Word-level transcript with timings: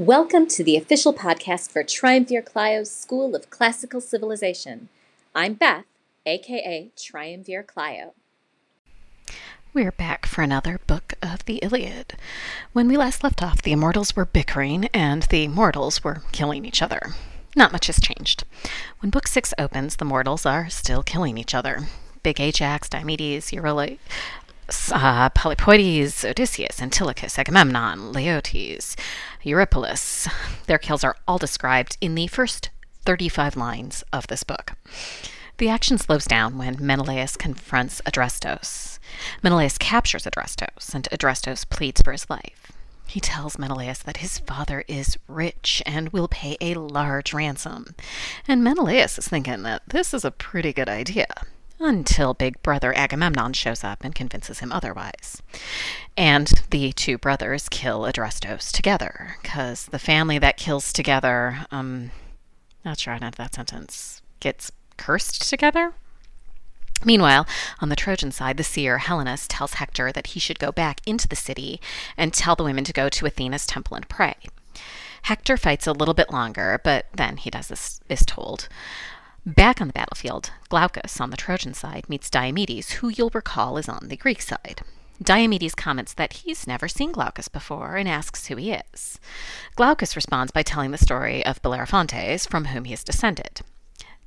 Welcome 0.00 0.46
to 0.46 0.64
the 0.64 0.78
official 0.78 1.12
podcast 1.12 1.70
for 1.70 1.84
Triumvir 1.84 2.40
Clio's 2.40 2.90
School 2.90 3.36
of 3.36 3.50
Classical 3.50 4.00
Civilization. 4.00 4.88
I'm 5.34 5.52
Beth, 5.52 5.84
aka 6.24 6.88
Triumvir 6.96 7.62
Clio. 7.62 8.14
We're 9.74 9.92
back 9.92 10.24
for 10.24 10.40
another 10.40 10.80
book 10.86 11.12
of 11.20 11.44
the 11.44 11.56
Iliad. 11.56 12.14
When 12.72 12.88
we 12.88 12.96
last 12.96 13.22
left 13.22 13.42
off, 13.42 13.60
the 13.60 13.72
immortals 13.72 14.16
were 14.16 14.24
bickering 14.24 14.86
and 14.94 15.24
the 15.24 15.48
mortals 15.48 16.02
were 16.02 16.22
killing 16.32 16.64
each 16.64 16.80
other. 16.80 17.12
Not 17.54 17.70
much 17.70 17.88
has 17.88 18.00
changed. 18.00 18.44
When 19.00 19.10
Book 19.10 19.26
6 19.26 19.52
opens, 19.58 19.96
the 19.96 20.06
mortals 20.06 20.46
are 20.46 20.70
still 20.70 21.02
killing 21.02 21.36
each 21.36 21.54
other. 21.54 21.80
Big 22.22 22.40
Ajax, 22.40 22.88
Diomedes, 22.88 23.52
Eurylochus, 23.52 23.98
uh, 24.92 25.28
Polypoetes, 25.30 26.24
Odysseus, 26.24 26.80
Antilochus, 26.80 27.38
Agamemnon, 27.38 28.12
Laertes, 28.12 28.96
Eurypylus. 29.42 30.28
Their 30.66 30.78
kills 30.78 31.04
are 31.04 31.16
all 31.26 31.38
described 31.38 31.96
in 32.00 32.14
the 32.14 32.26
first 32.26 32.70
35 33.04 33.56
lines 33.56 34.04
of 34.12 34.26
this 34.26 34.44
book. 34.44 34.72
The 35.58 35.68
action 35.68 35.98
slows 35.98 36.24
down 36.24 36.56
when 36.56 36.76
Menelaus 36.80 37.36
confronts 37.36 38.00
Adrastos. 38.06 38.98
Menelaus 39.42 39.76
captures 39.78 40.24
Adrastos, 40.24 40.94
and 40.94 41.08
Adrastos 41.12 41.68
pleads 41.68 42.00
for 42.00 42.12
his 42.12 42.28
life. 42.30 42.72
He 43.06 43.20
tells 43.20 43.58
Menelaus 43.58 43.98
that 43.98 44.18
his 44.18 44.38
father 44.38 44.84
is 44.86 45.18
rich 45.26 45.82
and 45.84 46.10
will 46.10 46.28
pay 46.28 46.56
a 46.60 46.74
large 46.74 47.34
ransom. 47.34 47.94
And 48.46 48.62
Menelaus 48.62 49.18
is 49.18 49.28
thinking 49.28 49.62
that 49.64 49.82
this 49.88 50.14
is 50.14 50.24
a 50.24 50.30
pretty 50.30 50.72
good 50.72 50.88
idea 50.88 51.26
until 51.80 52.34
big 52.34 52.62
brother 52.62 52.94
Agamemnon 52.96 53.54
shows 53.54 53.82
up 53.82 54.04
and 54.04 54.14
convinces 54.14 54.60
him 54.60 54.70
otherwise. 54.70 55.42
And 56.16 56.52
the 56.70 56.92
two 56.92 57.18
brothers 57.18 57.68
kill 57.70 58.02
Adrastos 58.02 58.70
together, 58.70 59.36
because 59.42 59.86
the 59.86 59.98
family 59.98 60.38
that 60.38 60.58
kills 60.58 60.92
together, 60.92 61.66
um, 61.70 62.10
not 62.84 62.98
sure 62.98 63.14
I 63.14 63.18
know 63.18 63.30
that 63.36 63.54
sentence, 63.54 64.22
gets 64.38 64.70
cursed 64.96 65.48
together? 65.48 65.94
Meanwhile, 67.02 67.46
on 67.80 67.88
the 67.88 67.96
Trojan 67.96 68.30
side, 68.30 68.58
the 68.58 68.62
seer 68.62 68.98
Helenus 68.98 69.46
tells 69.48 69.74
Hector 69.74 70.12
that 70.12 70.28
he 70.28 70.40
should 70.40 70.58
go 70.58 70.70
back 70.70 71.00
into 71.06 71.26
the 71.26 71.36
city 71.36 71.80
and 72.16 72.34
tell 72.34 72.54
the 72.54 72.64
women 72.64 72.84
to 72.84 72.92
go 72.92 73.08
to 73.08 73.26
Athena's 73.26 73.66
temple 73.66 73.96
and 73.96 74.06
pray. 74.08 74.34
Hector 75.22 75.56
fights 75.56 75.86
a 75.86 75.92
little 75.92 76.14
bit 76.14 76.30
longer, 76.30 76.80
but 76.84 77.06
then 77.14 77.38
he 77.38 77.50
does 77.50 77.70
as 77.70 78.00
is 78.08 78.24
told. 78.26 78.68
Back 79.46 79.80
on 79.80 79.86
the 79.86 79.94
battlefield, 79.94 80.50
Glaucus 80.68 81.18
on 81.18 81.30
the 81.30 81.36
Trojan 81.36 81.72
side 81.72 82.10
meets 82.10 82.28
Diomedes, 82.28 82.92
who 82.92 83.08
you'll 83.08 83.30
recall 83.32 83.78
is 83.78 83.88
on 83.88 84.08
the 84.08 84.16
Greek 84.16 84.42
side. 84.42 84.82
Diomedes 85.22 85.74
comments 85.74 86.12
that 86.12 86.34
he's 86.34 86.66
never 86.66 86.88
seen 86.88 87.10
Glaucus 87.10 87.48
before 87.48 87.96
and 87.96 88.06
asks 88.06 88.48
who 88.48 88.56
he 88.56 88.72
is. 88.72 89.18
Glaucus 89.76 90.14
responds 90.14 90.52
by 90.52 90.62
telling 90.62 90.90
the 90.90 90.98
story 90.98 91.44
of 91.46 91.62
Bellerophontes, 91.62 92.46
from 92.46 92.66
whom 92.66 92.84
he 92.84 92.92
is 92.92 93.02
descended. 93.02 93.62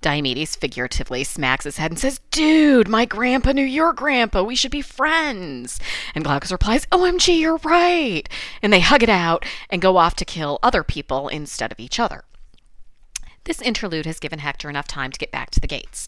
Diomedes 0.02 0.56
figuratively 0.56 1.24
smacks 1.24 1.66
his 1.66 1.78
head 1.78 1.92
and 1.92 2.00
says, 2.00 2.20
Dude, 2.32 2.88
my 2.88 3.06
grandpa 3.06 3.52
knew 3.52 3.64
your 3.64 3.94
grandpa. 3.94 4.42
We 4.42 4.56
should 4.56 4.72
be 4.72 4.82
friends. 4.82 5.80
And 6.16 6.24
Glaucus 6.24 6.52
replies, 6.52 6.88
OMG, 6.88 7.40
you're 7.40 7.58
right. 7.58 8.28
And 8.64 8.74
they 8.74 8.80
hug 8.80 9.04
it 9.04 9.10
out 9.10 9.46
and 9.70 9.80
go 9.82 9.98
off 9.98 10.16
to 10.16 10.26
kill 10.26 10.58
other 10.64 10.84
people 10.84 11.28
instead 11.28 11.72
of 11.72 11.80
each 11.80 12.00
other. 12.00 12.24
This 13.46 13.62
interlude 13.62 14.06
has 14.06 14.20
given 14.20 14.40
Hector 14.40 14.70
enough 14.70 14.88
time 14.88 15.12
to 15.12 15.20
get 15.20 15.32
back 15.32 15.50
to 15.52 15.60
the 15.60 15.68
gates. 15.68 16.08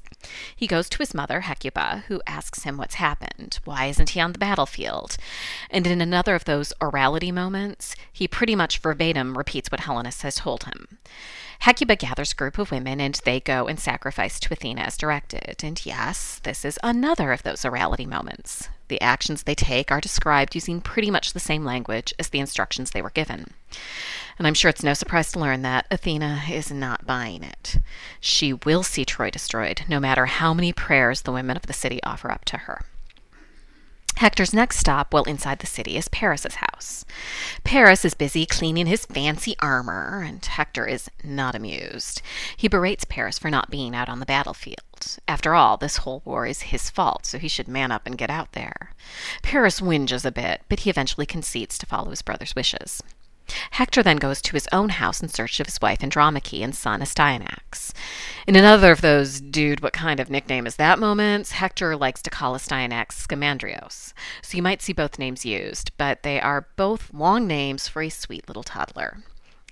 He 0.56 0.68
goes 0.68 0.88
to 0.90 1.00
his 1.00 1.14
mother, 1.14 1.42
Hecuba, 1.42 2.06
who 2.08 2.22
asks 2.26 2.64
him 2.64 2.78
what's 2.78 2.96
happened. 2.96 3.60
Why 3.66 3.88
isn't 3.88 4.12
he 4.12 4.22
on 4.22 4.32
the 4.32 4.40
battlefield? 4.40 5.18
And 5.70 5.86
in 5.86 6.00
another 6.00 6.34
of 6.36 6.46
those 6.46 6.74
orality 6.80 7.34
moments, 7.34 7.96
he 8.12 8.28
pretty 8.28 8.56
much 8.56 8.80
verbatim 8.80 9.38
repeats 9.38 9.70
what 9.70 9.82
Helenus 9.82 10.22
has 10.22 10.36
told 10.36 10.64
him. 10.64 10.98
Hecuba 11.60 11.96
gathers 11.96 12.32
a 12.32 12.36
group 12.36 12.58
of 12.58 12.72
women 12.72 13.02
and 13.02 13.16
they 13.26 13.40
go 13.40 13.68
and 13.68 13.80
sacrifice 13.80 14.40
to 14.40 14.54
Athena 14.54 14.82
as 14.82 14.98
directed. 14.98 15.64
And 15.64 15.84
yes, 15.86 16.40
this 16.44 16.64
is 16.64 16.80
another 16.84 17.32
of 17.32 17.44
those 17.44 17.64
orality 17.64 18.08
moments. 18.08 18.70
The 18.88 19.02
actions 19.02 19.44
they 19.44 19.56
take 19.56 19.92
are 19.92 20.02
described 20.02 20.54
using 20.54 20.80
pretty 20.80 21.10
much 21.10 21.34
the 21.34 21.40
same 21.40 21.66
language 21.66 22.14
as 22.20 22.30
the 22.30 22.40
instructions 22.40 22.92
they 22.92 23.02
were 23.02 23.10
given. 23.10 23.54
And 24.38 24.46
I'm 24.46 24.54
sure 24.54 24.70
it's 24.70 24.84
no 24.84 24.94
surprise 24.94 25.32
to 25.32 25.40
learn 25.40 25.62
that 25.62 25.88
Athena 25.90 26.44
is 26.50 26.72
not 26.72 27.06
buying 27.06 27.44
it. 27.44 27.78
She 28.20 28.54
will 28.54 28.84
see 28.84 29.06
Troy 29.06 29.30
destroyed, 29.30 29.84
no 29.88 30.00
matter 30.00 30.26
how 30.26 30.54
many 30.54 30.74
prayers 30.74 31.22
the 31.22 31.32
women 31.32 31.56
of 31.56 31.68
the 31.68 31.74
city 31.74 32.02
offer 32.04 32.30
up 32.32 32.44
to 32.46 32.58
her. 32.58 32.82
Hector's 34.18 34.54
next 34.54 34.78
stop 34.78 35.14
while 35.14 35.24
inside 35.24 35.60
the 35.60 35.68
city 35.68 35.98
is 35.98 36.08
Paris's 36.08 36.56
house. 36.56 37.04
Paris 37.66 38.06
is 38.06 38.14
busy 38.14 38.46
cleaning 38.46 38.86
his 38.86 39.06
fancy 39.06 39.58
armor, 39.60 40.24
and 40.26 40.44
Hector 40.46 40.88
is 40.88 41.10
not 41.22 41.54
amused. 41.54 42.22
He 42.56 42.70
berates 42.70 43.04
Paris 43.04 43.38
for 43.38 43.50
not 43.50 43.70
being 43.70 43.94
out 43.94 44.08
on 44.08 44.20
the 44.20 44.26
battlefield. 44.26 45.18
After 45.28 45.54
all, 45.54 45.76
this 45.76 45.98
whole 45.98 46.22
war 46.24 46.46
is 46.46 46.62
his 46.62 46.90
fault, 46.90 47.26
so 47.26 47.38
he 47.38 47.50
should 47.50 47.68
man 47.68 47.92
up 47.92 48.06
and 48.06 48.18
get 48.18 48.30
out 48.30 48.54
there. 48.54 48.92
Paris 49.42 49.82
whinges 49.82 50.24
a 50.24 50.32
bit, 50.32 50.62
but 50.70 50.82
he 50.82 50.90
eventually 50.90 51.26
concedes 51.26 51.78
to 51.78 51.86
follow 51.86 52.12
his 52.12 52.22
brother's 52.22 52.56
wishes. 52.56 53.04
Hector 53.72 54.04
then 54.04 54.18
goes 54.18 54.42
to 54.42 54.54
his 54.54 54.68
own 54.72 54.90
house 54.90 55.22
in 55.22 55.30
search 55.30 55.60
of 55.60 55.68
his 55.68 55.82
wife 55.82 56.04
Andromache 56.04 56.64
and 56.64 56.76
son 56.76 57.02
Astyanax. 57.02 57.94
In 58.48 58.56
another 58.56 58.92
of 58.92 59.02
those, 59.02 59.42
dude, 59.42 59.82
what 59.82 59.94
kind 59.94 60.20
of 60.20 60.30
nickname 60.30 60.68
is 60.68 60.76
that 60.78 61.00
moments, 61.00 61.52
Hector 61.52 61.96
likes 61.96 62.22
to 62.24 62.30
call 62.30 62.56
Astyanax 62.56 63.08
Scamandrios. 63.12 64.14
So 64.42 64.58
you 64.58 64.64
might 64.64 64.82
see 64.82 64.94
both 64.94 65.20
names 65.20 65.46
used, 65.46 65.92
but 65.98 66.24
they 66.24 66.40
are 66.40 66.68
both 66.76 67.14
long 67.14 67.48
names 67.48 67.88
for 67.88 68.02
a 68.02 68.10
sweet 68.10 68.48
little 68.48 68.64
toddler. 68.64 69.24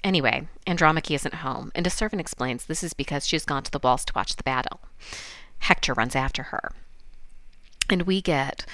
Anyway, 0.04 0.48
Andromache 0.68 1.12
isn't 1.12 1.36
home, 1.36 1.72
and 1.74 1.88
a 1.88 1.90
servant 1.90 2.20
explains 2.20 2.66
this 2.66 2.84
is 2.84 2.94
because 2.94 3.26
she's 3.26 3.46
gone 3.46 3.64
to 3.64 3.72
the 3.72 3.80
walls 3.80 4.04
to 4.06 4.14
watch 4.16 4.36
the 4.36 4.44
battle. 4.44 4.82
Hector 5.60 5.94
runs 5.94 6.16
after 6.16 6.44
her. 6.44 6.74
And 7.90 8.04
we 8.04 8.22
get 8.22 8.66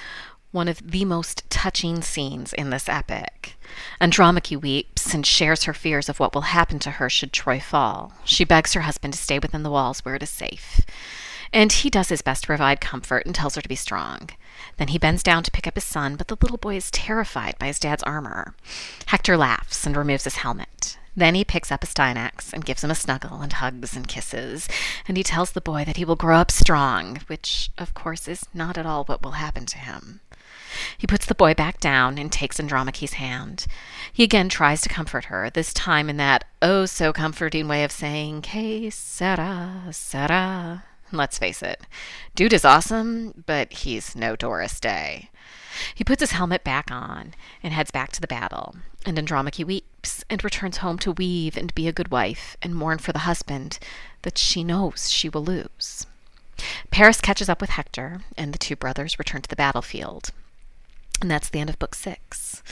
one 0.52 0.68
of 0.68 0.90
the 0.90 1.04
most 1.04 1.48
touching 1.50 2.02
scenes 2.02 2.52
in 2.52 2.70
this 2.70 2.88
epic. 2.88 3.56
Andromache 4.00 4.60
weeps 4.60 5.14
and 5.14 5.24
shares 5.24 5.64
her 5.64 5.74
fears 5.74 6.08
of 6.08 6.18
what 6.18 6.34
will 6.34 6.42
happen 6.42 6.78
to 6.80 6.92
her 6.92 7.08
should 7.08 7.32
Troy 7.32 7.60
fall. 7.60 8.12
She 8.24 8.44
begs 8.44 8.72
her 8.72 8.80
husband 8.82 9.14
to 9.14 9.18
stay 9.18 9.38
within 9.38 9.62
the 9.62 9.70
walls 9.70 10.04
where 10.04 10.16
it 10.16 10.22
is 10.22 10.30
safe. 10.30 10.80
And 11.52 11.72
he 11.72 11.90
does 11.90 12.08
his 12.08 12.22
best 12.22 12.42
to 12.42 12.46
provide 12.48 12.80
comfort 12.80 13.26
and 13.26 13.34
tells 13.34 13.56
her 13.56 13.62
to 13.62 13.68
be 13.68 13.76
strong. 13.76 14.30
Then 14.76 14.88
he 14.88 14.98
bends 14.98 15.22
down 15.22 15.42
to 15.42 15.50
pick 15.50 15.66
up 15.66 15.74
his 15.74 15.84
son, 15.84 16.16
but 16.16 16.28
the 16.28 16.36
little 16.40 16.58
boy 16.58 16.76
is 16.76 16.90
terrified 16.90 17.58
by 17.58 17.66
his 17.66 17.80
dad's 17.80 18.02
armor. 18.04 18.54
Hector 19.06 19.36
laughs 19.36 19.84
and 19.86 19.96
removes 19.96 20.24
his 20.24 20.36
helmet. 20.36 20.89
Then 21.16 21.34
he 21.34 21.44
picks 21.44 21.72
up 21.72 21.82
Astyanax 21.82 22.52
and 22.52 22.64
gives 22.64 22.84
him 22.84 22.90
a 22.90 22.94
snuggle 22.94 23.40
and 23.40 23.52
hugs 23.52 23.96
and 23.96 24.06
kisses, 24.06 24.68
and 25.08 25.16
he 25.16 25.22
tells 25.22 25.52
the 25.52 25.60
boy 25.60 25.84
that 25.84 25.96
he 25.96 26.04
will 26.04 26.16
grow 26.16 26.36
up 26.36 26.50
strong, 26.50 27.20
which, 27.26 27.70
of 27.78 27.94
course, 27.94 28.28
is 28.28 28.46
not 28.54 28.78
at 28.78 28.86
all 28.86 29.04
what 29.04 29.22
will 29.22 29.32
happen 29.32 29.66
to 29.66 29.78
him. 29.78 30.20
He 30.96 31.06
puts 31.06 31.26
the 31.26 31.34
boy 31.34 31.54
back 31.54 31.80
down 31.80 32.16
and 32.16 32.30
takes 32.30 32.60
Andromache's 32.60 33.14
hand. 33.14 33.66
He 34.12 34.22
again 34.22 34.48
tries 34.48 34.82
to 34.82 34.88
comfort 34.88 35.26
her, 35.26 35.50
this 35.50 35.74
time 35.74 36.08
in 36.08 36.16
that 36.18 36.44
oh 36.62 36.86
so 36.86 37.12
comforting 37.12 37.66
way 37.66 37.82
of 37.84 37.92
saying, 37.92 38.42
Que 38.42 38.90
sera, 38.90 39.88
sera. 39.90 40.84
Let's 41.12 41.38
face 41.38 41.62
it, 41.62 41.86
dude 42.34 42.52
is 42.52 42.64
awesome, 42.64 43.42
but 43.46 43.72
he's 43.72 44.14
no 44.14 44.36
Doris 44.36 44.78
Day. 44.78 45.30
He 45.94 46.04
puts 46.04 46.20
his 46.20 46.32
helmet 46.32 46.62
back 46.62 46.90
on 46.90 47.34
and 47.62 47.72
heads 47.72 47.90
back 47.90 48.12
to 48.12 48.20
the 48.20 48.26
battle. 48.26 48.76
And 49.06 49.18
Andromache 49.18 49.64
weeps 49.66 50.24
and 50.28 50.44
returns 50.44 50.78
home 50.78 50.98
to 50.98 51.12
weave 51.12 51.56
and 51.56 51.74
be 51.74 51.88
a 51.88 51.92
good 51.92 52.10
wife 52.10 52.56
and 52.62 52.74
mourn 52.74 52.98
for 52.98 53.12
the 53.12 53.20
husband 53.20 53.78
that 54.22 54.38
she 54.38 54.62
knows 54.62 55.10
she 55.10 55.28
will 55.28 55.44
lose. 55.44 56.06
Paris 56.90 57.20
catches 57.20 57.48
up 57.48 57.60
with 57.60 57.70
Hector, 57.70 58.20
and 58.36 58.52
the 58.52 58.58
two 58.58 58.76
brothers 58.76 59.18
return 59.18 59.40
to 59.42 59.48
the 59.48 59.56
battlefield. 59.56 60.30
And 61.20 61.30
that's 61.30 61.48
the 61.48 61.58
end 61.58 61.70
of 61.70 61.78
book 61.78 61.94
six. 61.94 62.62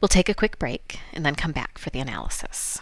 We'll 0.00 0.08
take 0.08 0.28
a 0.28 0.34
quick 0.34 0.58
break 0.58 1.00
and 1.12 1.26
then 1.26 1.34
come 1.34 1.52
back 1.52 1.78
for 1.78 1.90
the 1.90 2.00
analysis. 2.00 2.80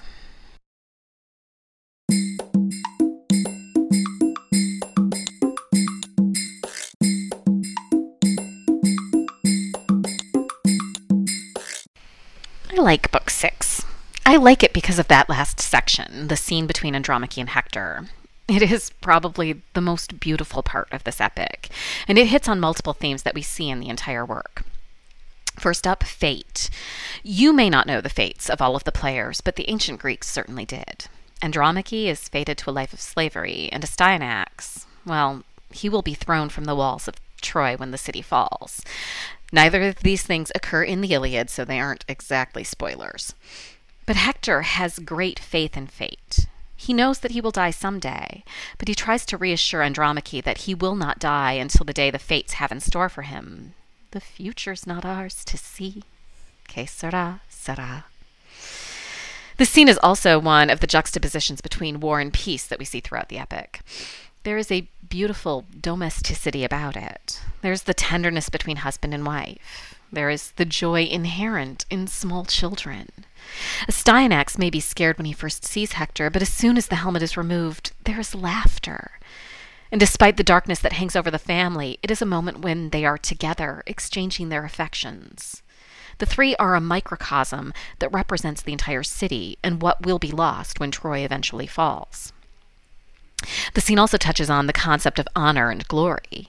Like 12.87 13.11
book 13.11 13.29
six. 13.29 13.85
I 14.25 14.37
like 14.37 14.63
it 14.63 14.73
because 14.73 15.01
of 15.01 15.09
that 15.09 15.29
last 15.29 15.59
section, 15.59 16.29
the 16.29 16.37
scene 16.37 16.69
between 16.69 16.95
Andromache 16.95 17.39
and 17.39 17.49
Hector. 17.49 18.07
It 18.47 18.63
is 18.63 18.91
probably 19.01 19.61
the 19.75 19.81
most 19.81 20.21
beautiful 20.21 20.63
part 20.63 20.93
of 20.93 21.03
this 21.03 21.21
epic, 21.21 21.69
and 22.07 22.17
it 22.17 22.29
hits 22.29 22.47
on 22.47 22.61
multiple 22.61 22.93
themes 22.93 23.25
that 23.25 23.35
we 23.35 23.43
see 23.43 23.69
in 23.69 23.81
the 23.81 23.89
entire 23.89 24.25
work. 24.25 24.63
First 25.59 25.85
up, 25.85 26.05
fate. 26.05 26.71
You 27.25 27.53
may 27.53 27.69
not 27.69 27.89
know 27.89 28.01
the 28.01 28.09
fates 28.09 28.49
of 28.49 28.63
all 28.63 28.77
of 28.77 28.85
the 28.85 28.93
players, 28.93 29.41
but 29.41 29.57
the 29.57 29.69
ancient 29.69 29.99
Greeks 29.99 30.31
certainly 30.31 30.65
did. 30.65 31.07
Andromache 31.43 32.09
is 32.09 32.29
fated 32.29 32.57
to 32.59 32.71
a 32.71 32.79
life 32.79 32.93
of 32.93 33.01
slavery, 33.01 33.69
and 33.73 33.83
Astyanax, 33.83 34.87
well, 35.05 35.43
he 35.73 35.89
will 35.89 36.03
be 36.03 36.15
thrown 36.15 36.51
from 36.51 36.67
the 36.67 36.77
walls 36.77 37.09
of 37.09 37.17
Troy 37.41 37.77
when 37.77 37.91
the 37.91 37.99
city 37.99 38.23
falls. 38.23 38.81
Neither 39.53 39.83
of 39.83 40.01
these 40.01 40.23
things 40.23 40.51
occur 40.55 40.83
in 40.83 41.01
the 41.01 41.13
Iliad, 41.13 41.51
so 41.51 41.65
they 41.65 41.81
aren't 41.81 42.05
exactly 42.09 42.65
spoilers. 42.65 43.35
But 44.05 44.17
Hector 44.17 44.63
has 44.63 44.99
great 44.99 45.39
faith 45.39 45.77
in 45.77 45.87
fate. 45.87 46.47
He 46.77 46.93
knows 46.93 47.21
that 47.21 47.31
he 47.31 47.41
will 47.41 47.51
die 47.51 47.71
someday, 47.71 48.45
but 48.79 48.89
he 48.89 48.95
tries 48.95 49.25
to 49.27 49.37
reassure 49.37 49.83
Andromache 49.83 50.43
that 50.45 50.59
he 50.59 50.75
will 50.75 50.95
not 50.95 51.19
die 51.19 51.53
until 51.53 51.85
the 51.85 51.93
day 51.93 52.11
the 52.11 52.19
fates 52.19 52.55
have 52.55 52.71
in 52.71 52.81
store 52.81 53.09
for 53.09 53.23
him. 53.23 53.75
The 54.11 54.21
future's 54.21 54.87
not 54.87 55.05
ours 55.05 55.45
to 55.47 55.57
see. 55.57 56.03
Que 56.69 56.87
sera, 56.87 57.41
sera. 57.49 58.05
The 59.57 59.65
scene 59.65 59.89
is 59.89 59.99
also 60.03 60.39
one 60.39 60.69
of 60.69 60.81
the 60.81 60.87
juxtapositions 60.87 61.63
between 61.63 62.01
war 62.01 62.21
and 62.21 62.33
peace 62.33 62.67
that 62.67 62.79
we 62.79 62.85
see 62.85 63.01
throughout 63.01 63.31
the 63.31 63.39
epic. 63.39 63.81
There 64.47 64.59
is 64.59 64.71
a 64.71 64.89
beautiful 65.09 65.65
domesticity 65.81 66.63
about 66.63 66.97
it. 66.97 67.43
There's 67.63 67.83
the 67.83 67.93
tenderness 67.93 68.49
between 68.49 68.77
husband 68.77 69.13
and 69.13 69.27
wife. 69.27 69.99
There 70.13 70.31
is 70.31 70.53
the 70.53 70.65
joy 70.65 71.03
inherent 71.03 71.85
in 71.91 72.07
small 72.07 72.45
children. 72.45 73.09
Astyanax 73.89 74.57
may 74.57 74.71
be 74.71 74.79
scared 74.79 75.19
when 75.19 75.25
he 75.25 75.33
first 75.33 75.65
sees 75.65 75.95
Hector, 75.95 76.31
but 76.31 76.43
as 76.43 76.49
soon 76.49 76.77
as 76.77 76.87
the 76.87 76.95
helmet 76.95 77.25
is 77.25 77.37
removed, 77.37 77.91
there 78.05 78.21
is 78.21 78.37
laughter. 78.37 79.19
And 79.91 79.99
despite 79.99 80.37
the 80.37 80.45
darkness 80.45 80.79
that 80.79 80.93
hangs 80.93 81.17
over 81.17 81.33
the 81.33 81.41
family, 81.41 81.99
it 82.01 82.13
is 82.13 82.23
a 82.23 82.25
moment 82.25 82.61
when 82.61 82.91
they 82.91 83.05
are 83.05 83.19
together, 83.19 83.83
exchanging 83.85 84.49
their 84.49 84.65
affections. 84.65 85.65
The 86.19 86.27
three 86.27 86.55
are 86.55 86.77
a 86.77 86.81
microcosm 86.81 87.75
that 87.99 88.13
represents 88.13 88.63
the 88.63 88.71
entire 88.71 89.03
city 89.03 89.59
and 89.65 89.83
what 89.83 90.07
will 90.07 90.21
be 90.21 90.31
lost 90.31 90.79
when 90.79 90.93
Troy 90.93 91.25
eventually 91.25 91.67
falls. 91.67 92.33
The 93.75 93.81
scene 93.81 93.99
also 93.99 94.17
touches 94.17 94.51
on 94.51 94.67
the 94.67 94.73
concept 94.73 95.19
of 95.19 95.29
honor 95.37 95.71
and 95.71 95.87
glory. 95.89 96.49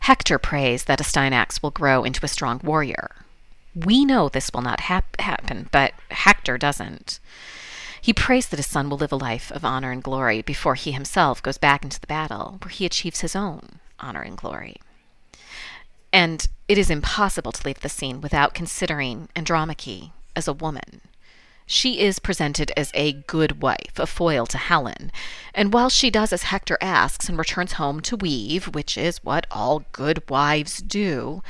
Hector 0.00 0.38
prays 0.38 0.84
that 0.84 1.00
Astyanax 1.00 1.62
will 1.62 1.70
grow 1.70 2.04
into 2.04 2.24
a 2.24 2.28
strong 2.28 2.60
warrior. 2.62 3.16
We 3.74 4.04
know 4.04 4.28
this 4.28 4.50
will 4.52 4.62
not 4.62 4.80
hap- 4.80 5.20
happen, 5.20 5.68
but 5.72 5.92
Hector 6.10 6.58
doesn't. 6.58 7.18
He 8.00 8.12
prays 8.12 8.46
that 8.48 8.58
his 8.58 8.66
son 8.66 8.88
will 8.88 8.98
live 8.98 9.12
a 9.12 9.16
life 9.16 9.50
of 9.50 9.64
honor 9.64 9.90
and 9.90 10.02
glory 10.02 10.40
before 10.40 10.76
he 10.76 10.92
himself 10.92 11.42
goes 11.42 11.58
back 11.58 11.82
into 11.82 12.00
the 12.00 12.06
battle, 12.06 12.58
where 12.62 12.70
he 12.70 12.86
achieves 12.86 13.20
his 13.20 13.34
own 13.34 13.80
honor 13.98 14.22
and 14.22 14.36
glory. 14.36 14.76
And 16.12 16.46
it 16.68 16.78
is 16.78 16.88
impossible 16.88 17.52
to 17.52 17.66
leave 17.66 17.80
the 17.80 17.88
scene 17.88 18.20
without 18.20 18.54
considering 18.54 19.28
Andromache 19.34 20.12
as 20.34 20.46
a 20.46 20.52
woman. 20.52 21.00
She 21.68 21.98
is 22.00 22.20
presented 22.20 22.70
as 22.76 22.92
a 22.94 23.12
good 23.12 23.60
wife, 23.60 23.98
a 23.98 24.06
foil 24.06 24.46
to 24.46 24.58
Helen, 24.58 25.10
and 25.52 25.72
while 25.72 25.90
she 25.90 26.10
does 26.10 26.32
as 26.32 26.44
Hector 26.44 26.78
asks 26.80 27.28
and 27.28 27.36
returns 27.36 27.72
home 27.72 28.00
to 28.02 28.16
weave, 28.16 28.66
which 28.66 28.96
is 28.96 29.24
what 29.24 29.48
all 29.50 29.84
good 29.90 30.22
wives 30.30 30.78
do, 30.78 31.42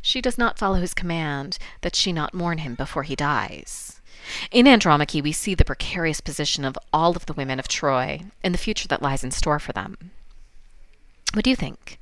she 0.00 0.22
does 0.22 0.38
not 0.38 0.58
follow 0.58 0.80
his 0.80 0.94
command 0.94 1.58
that 1.82 1.94
she 1.94 2.14
not 2.14 2.32
mourn 2.32 2.58
him 2.58 2.76
before 2.76 3.02
he 3.02 3.14
dies. 3.14 4.00
In 4.50 4.66
Andromache, 4.66 5.22
we 5.22 5.32
see 5.32 5.54
the 5.54 5.66
precarious 5.66 6.22
position 6.22 6.64
of 6.64 6.78
all 6.90 7.14
of 7.14 7.26
the 7.26 7.34
women 7.34 7.58
of 7.58 7.68
Troy 7.68 8.22
and 8.42 8.54
the 8.54 8.58
future 8.58 8.88
that 8.88 9.02
lies 9.02 9.22
in 9.22 9.30
store 9.30 9.58
for 9.58 9.72
them. 9.72 10.12
What 11.34 11.44
do 11.44 11.50
you 11.50 11.56
think? 11.56 11.98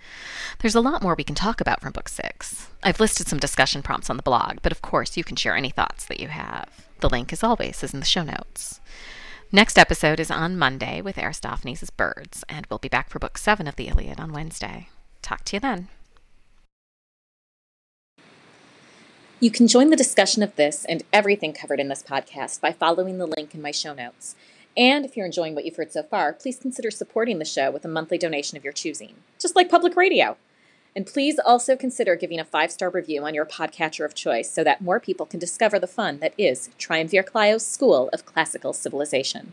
There's 0.60 0.76
a 0.76 0.80
lot 0.80 1.02
more 1.02 1.14
we 1.16 1.24
can 1.24 1.34
talk 1.34 1.60
about 1.60 1.80
from 1.80 1.92
Book 1.92 2.08
6. 2.08 2.68
I've 2.82 3.00
listed 3.00 3.26
some 3.26 3.40
discussion 3.40 3.82
prompts 3.82 4.08
on 4.08 4.16
the 4.16 4.22
blog, 4.22 4.58
but 4.62 4.72
of 4.72 4.82
course 4.82 5.16
you 5.16 5.24
can 5.24 5.36
share 5.36 5.56
any 5.56 5.70
thoughts 5.70 6.06
that 6.06 6.20
you 6.20 6.28
have. 6.28 6.68
The 7.00 7.10
link, 7.10 7.32
as 7.32 7.42
always, 7.42 7.82
is 7.82 7.92
in 7.92 8.00
the 8.00 8.06
show 8.06 8.22
notes. 8.22 8.80
Next 9.50 9.78
episode 9.78 10.20
is 10.20 10.30
on 10.30 10.56
Monday 10.56 11.00
with 11.00 11.18
Aristophanes' 11.18 11.90
Birds, 11.90 12.44
and 12.48 12.66
we'll 12.70 12.78
be 12.78 12.88
back 12.88 13.10
for 13.10 13.18
Book 13.18 13.36
7 13.36 13.66
of 13.66 13.76
the 13.76 13.88
Iliad 13.88 14.20
on 14.20 14.32
Wednesday. 14.32 14.88
Talk 15.22 15.44
to 15.46 15.56
you 15.56 15.60
then. 15.60 15.88
You 19.38 19.50
can 19.50 19.68
join 19.68 19.90
the 19.90 19.96
discussion 19.96 20.42
of 20.42 20.56
this 20.56 20.84
and 20.86 21.02
everything 21.12 21.52
covered 21.52 21.78
in 21.78 21.88
this 21.88 22.02
podcast 22.02 22.60
by 22.60 22.72
following 22.72 23.18
the 23.18 23.26
link 23.26 23.54
in 23.54 23.60
my 23.60 23.70
show 23.70 23.92
notes. 23.92 24.34
And 24.76 25.04
if 25.04 25.16
you're 25.16 25.26
enjoying 25.26 25.54
what 25.54 25.64
you've 25.64 25.76
heard 25.76 25.92
so 25.92 26.02
far, 26.02 26.32
please 26.32 26.58
consider 26.58 26.90
supporting 26.90 27.38
the 27.38 27.44
show 27.44 27.70
with 27.70 27.84
a 27.84 27.88
monthly 27.88 28.18
donation 28.18 28.58
of 28.58 28.64
your 28.64 28.72
choosing, 28.72 29.14
just 29.38 29.56
like 29.56 29.70
public 29.70 29.96
radio. 29.96 30.36
And 30.94 31.06
please 31.06 31.38
also 31.38 31.76
consider 31.76 32.16
giving 32.16 32.40
a 32.40 32.44
five 32.44 32.72
star 32.72 32.88
review 32.90 33.24
on 33.24 33.34
your 33.34 33.46
podcatcher 33.46 34.04
of 34.04 34.14
choice 34.14 34.50
so 34.50 34.64
that 34.64 34.80
more 34.80 35.00
people 35.00 35.26
can 35.26 35.38
discover 35.38 35.78
the 35.78 35.86
fun 35.86 36.18
that 36.20 36.34
is 36.38 36.70
Triumvir 36.78 37.22
Clio's 37.22 37.66
School 37.66 38.08
of 38.12 38.24
Classical 38.24 38.72
Civilization. 38.72 39.52